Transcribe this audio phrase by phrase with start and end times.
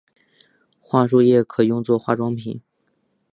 [0.81, 2.59] 桦树液也可用做化妆品。